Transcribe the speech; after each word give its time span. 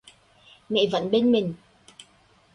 Mẹ 0.69 0.87
vẫn 0.91 1.11
bên 1.11 1.31
mình 1.31 1.53